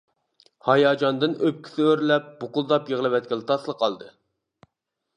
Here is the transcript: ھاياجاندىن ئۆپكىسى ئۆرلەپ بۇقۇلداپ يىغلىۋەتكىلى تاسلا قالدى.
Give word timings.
ھاياجاندىن 0.69 1.35
ئۆپكىسى 1.49 1.87
ئۆرلەپ 1.91 2.33
بۇقۇلداپ 2.41 2.93
يىغلىۋەتكىلى 2.95 3.49
تاسلا 3.55 3.81
قالدى. 3.85 4.13